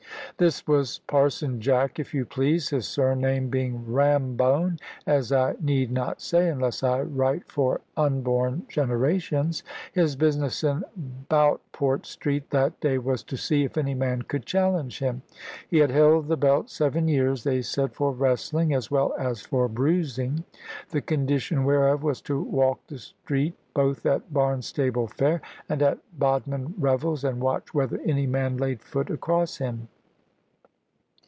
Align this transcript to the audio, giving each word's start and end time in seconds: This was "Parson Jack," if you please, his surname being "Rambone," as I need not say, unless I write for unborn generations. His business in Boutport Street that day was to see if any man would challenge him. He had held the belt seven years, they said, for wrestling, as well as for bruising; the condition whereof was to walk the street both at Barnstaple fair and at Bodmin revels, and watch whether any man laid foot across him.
This 0.37 0.65
was 0.65 0.97
"Parson 1.05 1.59
Jack," 1.61 1.99
if 1.99 2.15
you 2.15 2.25
please, 2.25 2.69
his 2.69 2.87
surname 2.87 3.49
being 3.49 3.85
"Rambone," 3.85 4.79
as 5.05 5.31
I 5.31 5.55
need 5.61 5.91
not 5.91 6.19
say, 6.19 6.49
unless 6.49 6.81
I 6.81 7.01
write 7.01 7.51
for 7.51 7.81
unborn 7.95 8.65
generations. 8.67 9.61
His 9.93 10.15
business 10.15 10.63
in 10.63 10.83
Boutport 11.29 12.07
Street 12.07 12.49
that 12.49 12.79
day 12.79 12.97
was 12.97 13.21
to 13.25 13.37
see 13.37 13.65
if 13.65 13.77
any 13.77 13.93
man 13.93 14.23
would 14.33 14.45
challenge 14.47 14.97
him. 14.97 15.21
He 15.69 15.77
had 15.77 15.91
held 15.91 16.27
the 16.27 16.37
belt 16.37 16.71
seven 16.71 17.07
years, 17.07 17.43
they 17.43 17.61
said, 17.61 17.93
for 17.93 18.11
wrestling, 18.11 18.73
as 18.73 18.89
well 18.89 19.13
as 19.19 19.41
for 19.41 19.67
bruising; 19.67 20.43
the 20.89 21.01
condition 21.01 21.65
whereof 21.65 22.01
was 22.01 22.19
to 22.21 22.41
walk 22.41 22.79
the 22.87 22.97
street 22.97 23.53
both 23.75 24.07
at 24.07 24.33
Barnstaple 24.33 25.05
fair 25.05 25.39
and 25.69 25.83
at 25.83 25.99
Bodmin 26.17 26.73
revels, 26.79 27.23
and 27.23 27.39
watch 27.41 27.75
whether 27.75 28.01
any 28.03 28.25
man 28.25 28.57
laid 28.57 28.81
foot 28.81 29.11
across 29.11 29.57
him. 29.57 29.87